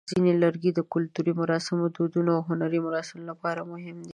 ځینې 0.11 0.31
لرګي 0.43 0.71
د 0.73 0.79
کلتوري 0.93 1.33
مراسمو، 1.41 1.85
دودونو، 1.95 2.29
او 2.37 2.41
هنري 2.49 2.79
مراسمو 2.87 3.27
لپاره 3.31 3.61
مهم 3.71 3.97
دي. 4.05 4.09